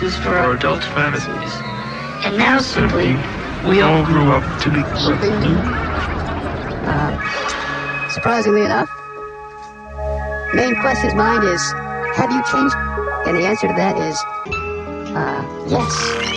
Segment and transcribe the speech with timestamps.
[0.00, 1.52] become the basis for our adult fantasies.
[2.24, 3.16] And now simply,
[3.68, 5.56] we all grew up to be something new.
[8.10, 8.88] Surprisingly enough,
[10.54, 11.62] main question's mind is,
[12.16, 12.74] have you changed?
[13.26, 14.16] And the answer to that is,
[15.14, 16.36] uh, yes.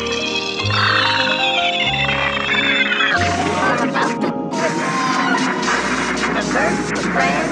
[6.89, 7.49] The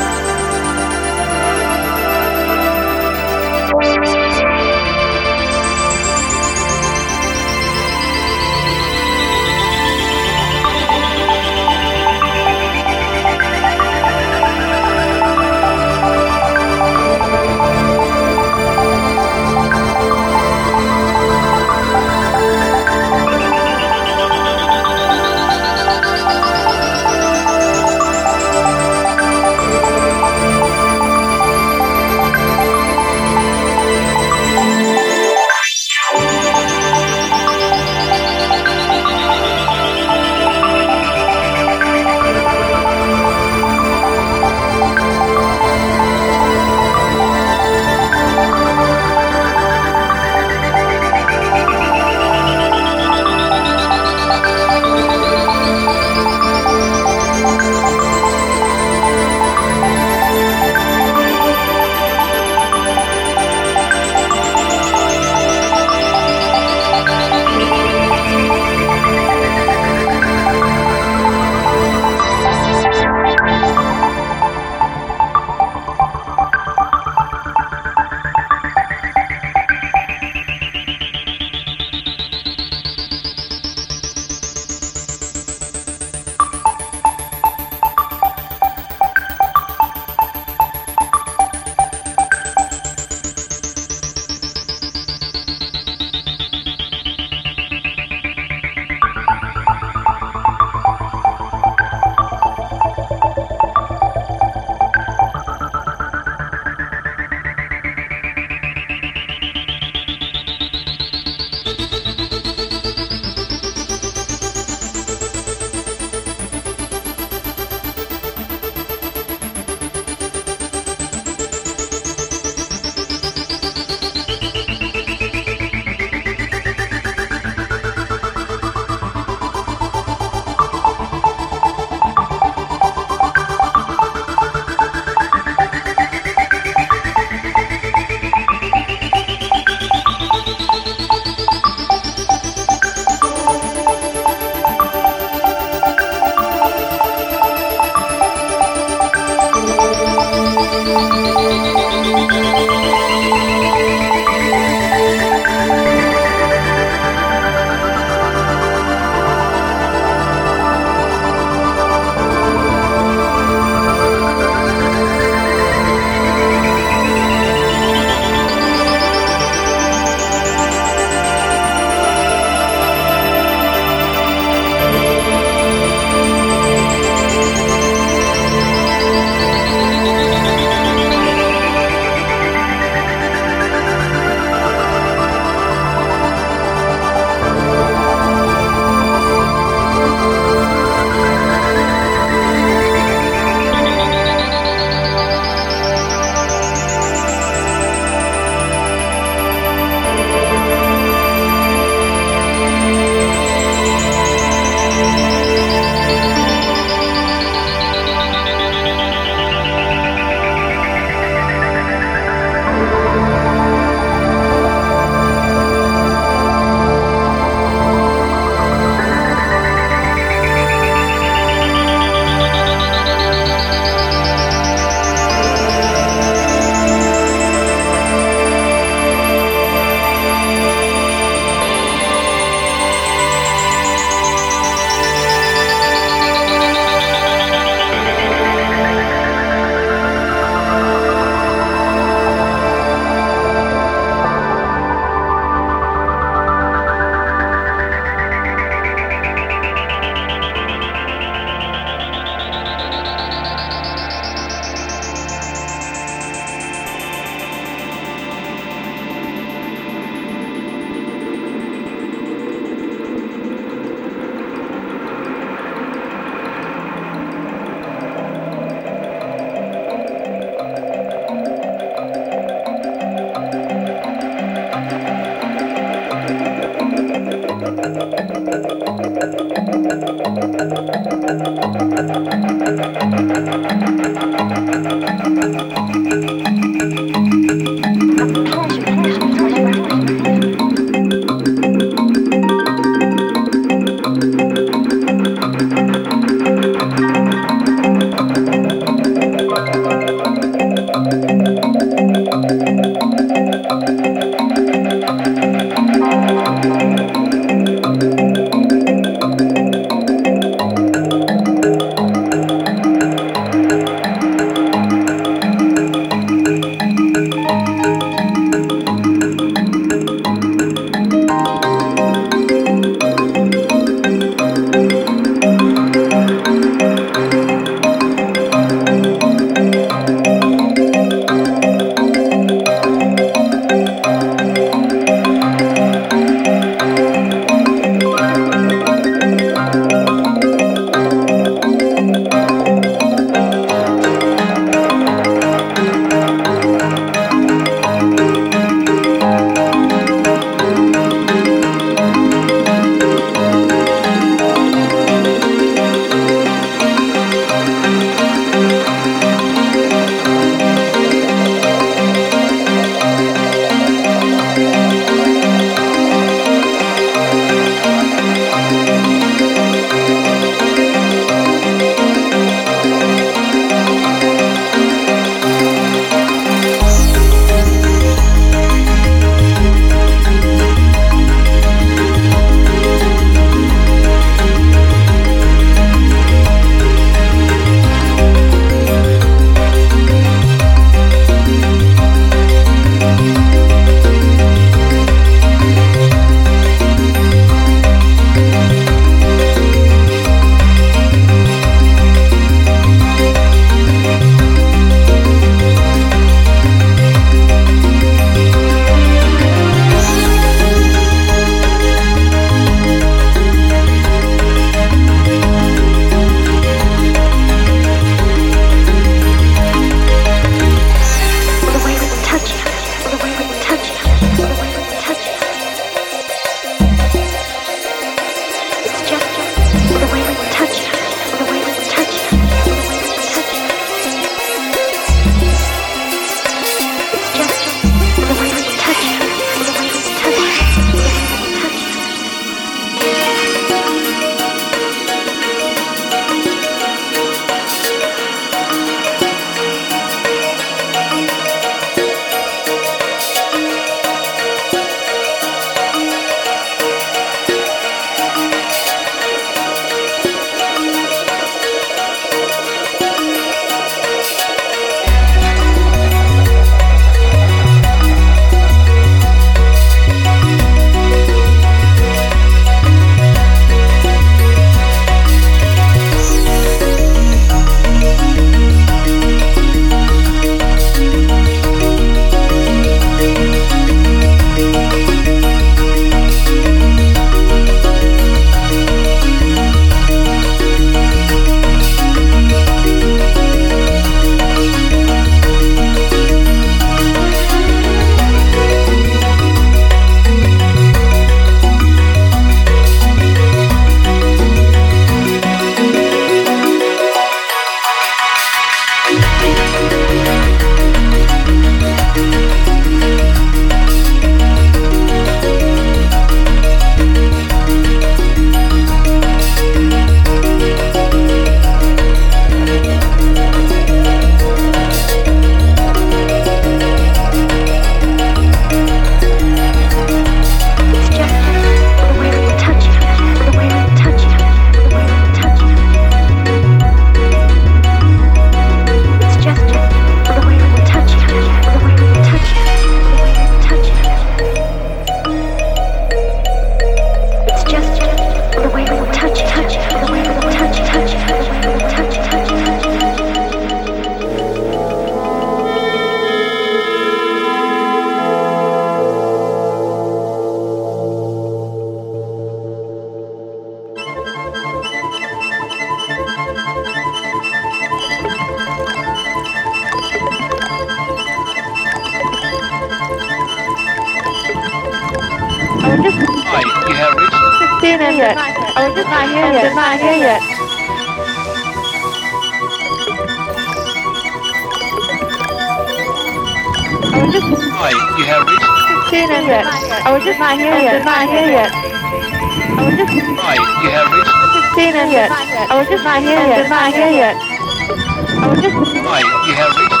[596.51, 596.69] yet.
[596.69, 597.35] Not here yet.
[597.37, 598.75] I just.
[599.07, 600.00] Hi, you have reached